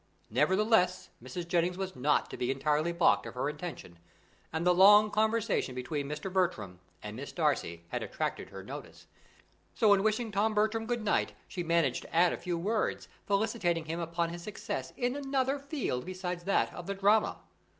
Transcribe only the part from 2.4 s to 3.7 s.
entirely baulked of her